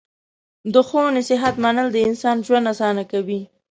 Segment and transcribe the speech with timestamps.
[0.73, 3.41] د ښو نصیحت منل د انسان ژوند اسانه کوي.